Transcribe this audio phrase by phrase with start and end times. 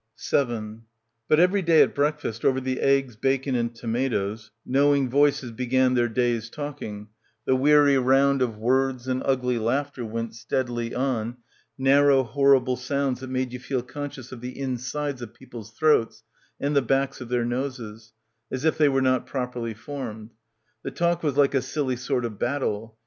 [0.15, 0.81] 7
[1.27, 6.09] But every day at breakfast over the eggs, bacon and tomatoes— knowing voices began their
[6.09, 7.09] day's talking,
[7.45, 11.37] the weary round of words and ugly laugh ter went steadily on,
[11.77, 16.23] narrow horrible sounds that made you feel conscious of the insides of people's throats
[16.59, 18.11] and the backs of their noses—
[18.51, 20.31] as if they were not properly formed.
[20.81, 22.97] The talk was like a silly sort of battle.